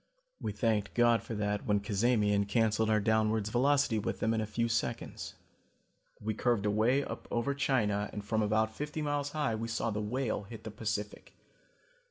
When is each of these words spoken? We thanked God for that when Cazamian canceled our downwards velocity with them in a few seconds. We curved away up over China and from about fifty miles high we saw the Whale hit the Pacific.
We 0.41 0.51
thanked 0.51 0.95
God 0.95 1.21
for 1.21 1.35
that 1.35 1.67
when 1.67 1.79
Cazamian 1.79 2.47
canceled 2.47 2.89
our 2.89 2.99
downwards 2.99 3.51
velocity 3.51 3.99
with 3.99 4.19
them 4.19 4.33
in 4.33 4.41
a 4.41 4.47
few 4.47 4.67
seconds. 4.67 5.35
We 6.19 6.33
curved 6.33 6.65
away 6.65 7.03
up 7.03 7.27
over 7.29 7.53
China 7.53 8.09
and 8.11 8.25
from 8.25 8.41
about 8.41 8.73
fifty 8.73 9.03
miles 9.03 9.33
high 9.33 9.53
we 9.53 9.67
saw 9.67 9.91
the 9.91 10.01
Whale 10.01 10.41
hit 10.41 10.63
the 10.63 10.71
Pacific. 10.71 11.35